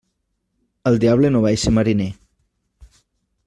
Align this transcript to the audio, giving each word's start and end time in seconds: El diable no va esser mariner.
El 0.91 0.97
diable 1.03 1.31
no 1.35 1.43
va 1.45 1.53
esser 1.59 1.75
mariner. 1.79 2.11